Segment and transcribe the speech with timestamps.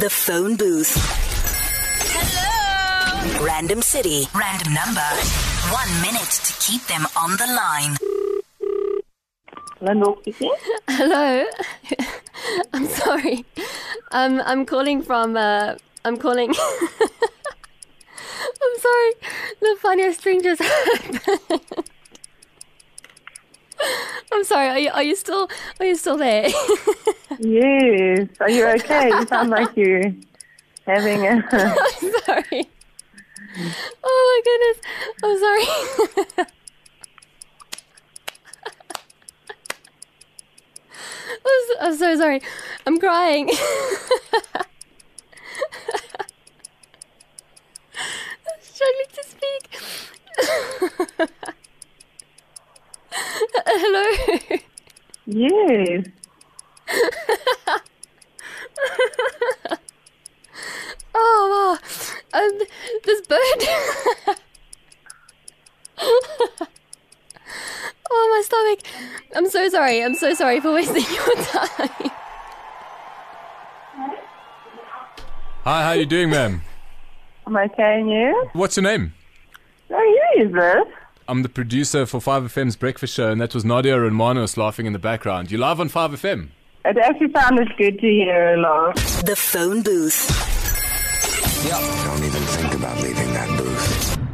[0.00, 0.96] The phone booth.
[2.08, 3.44] Hello.
[3.44, 5.04] Random city, random number.
[5.70, 7.96] One minute to keep them on the line.
[9.78, 10.54] Hello, speaking.
[10.88, 11.44] Hello.
[12.72, 13.44] I'm sorry.
[14.12, 15.36] Um, I'm calling from.
[15.36, 15.74] Uh,
[16.06, 16.48] I'm calling.
[18.62, 19.12] I'm sorry.
[19.60, 21.79] The funniest thing just happened.
[24.32, 24.68] I'm sorry.
[24.68, 26.48] Are you, are you still Are you still there?
[27.38, 28.28] Yes.
[28.38, 29.08] Are you okay?
[29.08, 30.12] You sound like you're
[30.86, 31.42] having a.
[31.52, 32.68] I'm sorry.
[34.04, 34.78] Oh my goodness.
[35.24, 35.66] I'm sorry.
[41.30, 42.40] I'm so, I'm so sorry.
[42.86, 43.48] I'm crying.
[43.48, 43.56] I'm
[48.60, 49.78] struggling to speak.
[53.82, 54.58] Hello.
[55.26, 56.06] Yes.
[61.12, 61.76] Oh
[62.32, 62.40] wow.
[62.40, 62.58] Um,
[63.04, 63.40] this bird.
[68.10, 68.80] oh my stomach.
[69.34, 70.02] I'm so sorry.
[70.04, 72.10] I'm so sorry for wasting your time.
[75.64, 76.62] Hi, how are you doing, ma'am?
[77.46, 78.48] I'm okay, and you?
[78.52, 79.12] What's your name?
[79.90, 80.86] Oh, who is this?
[81.30, 84.98] I'm the producer for 5FM's breakfast show, and that was Nadia Romanos laughing in the
[84.98, 85.52] background.
[85.52, 86.48] You live on 5FM?
[86.84, 88.96] It actually sounded good to hear a laugh.
[89.22, 90.28] The phone booth.
[91.64, 91.78] Yeah.
[92.04, 94.29] Don't even think about leaving that booth.